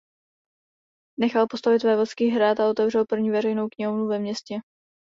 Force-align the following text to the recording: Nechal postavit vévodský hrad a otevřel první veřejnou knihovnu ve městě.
Nechal 1.19 1.47
postavit 1.49 1.83
vévodský 1.83 2.27
hrad 2.29 2.59
a 2.59 2.69
otevřel 2.69 3.05
první 3.05 3.29
veřejnou 3.31 3.67
knihovnu 3.69 4.07
ve 4.07 4.19
městě. 4.19 4.55